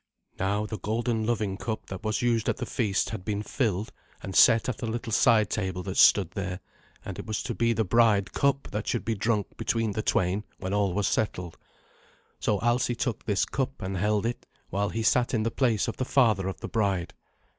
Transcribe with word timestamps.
Now 0.39 0.65
the 0.65 0.79
golden 0.79 1.27
loving 1.27 1.57
cup 1.57 1.85
that 1.85 2.03
was 2.03 2.23
used 2.23 2.49
at 2.49 2.57
the 2.57 2.65
feasts 2.65 3.11
had 3.11 3.23
been 3.23 3.43
filled 3.43 3.91
and 4.23 4.35
set 4.35 4.67
at 4.67 4.81
a 4.81 4.87
little 4.87 5.11
side 5.13 5.51
table 5.51 5.83
that 5.83 5.95
stood 5.97 6.31
there, 6.31 6.59
and 7.05 7.19
it 7.19 7.27
was 7.27 7.43
to 7.43 7.53
be 7.53 7.71
the 7.73 7.83
bride 7.83 8.33
cup 8.33 8.67
that 8.71 8.87
should 8.87 9.05
be 9.05 9.13
drunk 9.13 9.55
between 9.57 9.91
the 9.91 10.01
twain 10.01 10.43
when 10.57 10.73
all 10.73 10.95
was 10.95 11.05
settled. 11.07 11.55
So 12.39 12.57
Alsi 12.61 12.95
took 12.95 13.23
this 13.25 13.45
cup 13.45 13.79
and 13.79 13.95
held 13.95 14.25
it, 14.25 14.47
while 14.71 14.89
he 14.89 15.03
sat 15.03 15.35
in 15.35 15.43
the 15.43 15.51
place 15.51 15.87
of 15.87 15.97
the 15.97 16.03
father 16.05 16.47
of 16.47 16.61
the 16.61 16.67
bride. 16.67 17.13